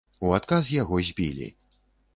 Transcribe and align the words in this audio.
У 0.27 0.31
адказ 0.37 0.71
яго 0.81 0.95
збілі. 1.11 1.53